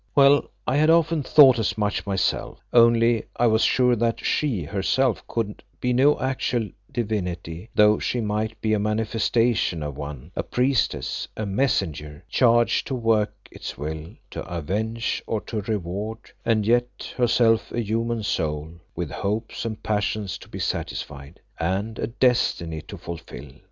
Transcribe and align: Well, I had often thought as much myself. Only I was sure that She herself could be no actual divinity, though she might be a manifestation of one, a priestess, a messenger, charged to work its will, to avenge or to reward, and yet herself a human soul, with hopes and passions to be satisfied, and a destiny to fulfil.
Well, 0.15 0.49
I 0.65 0.77
had 0.77 0.89
often 0.89 1.21
thought 1.21 1.59
as 1.59 1.77
much 1.77 2.07
myself. 2.07 2.57
Only 2.73 3.25
I 3.37 3.45
was 3.45 3.61
sure 3.63 3.95
that 3.97 4.19
She 4.25 4.63
herself 4.63 5.21
could 5.27 5.61
be 5.79 5.93
no 5.93 6.19
actual 6.19 6.69
divinity, 6.91 7.69
though 7.75 7.99
she 7.99 8.19
might 8.19 8.59
be 8.61 8.73
a 8.73 8.79
manifestation 8.79 9.83
of 9.83 9.95
one, 9.95 10.31
a 10.35 10.41
priestess, 10.41 11.27
a 11.37 11.45
messenger, 11.45 12.23
charged 12.27 12.87
to 12.87 12.95
work 12.95 13.47
its 13.51 13.77
will, 13.77 14.15
to 14.31 14.43
avenge 14.51 15.21
or 15.27 15.39
to 15.41 15.61
reward, 15.61 16.31
and 16.43 16.65
yet 16.65 17.13
herself 17.15 17.71
a 17.71 17.79
human 17.79 18.23
soul, 18.23 18.71
with 18.95 19.11
hopes 19.11 19.65
and 19.65 19.83
passions 19.83 20.39
to 20.39 20.49
be 20.49 20.57
satisfied, 20.57 21.41
and 21.59 21.99
a 21.99 22.07
destiny 22.07 22.81
to 22.81 22.97
fulfil. 22.97 23.51